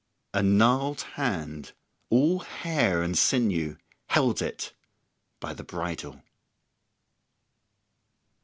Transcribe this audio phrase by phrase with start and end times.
[0.33, 1.73] A gnarled hand,
[2.09, 3.77] all hair and sinew,
[4.07, 4.73] held it
[5.39, 6.23] by the bridle.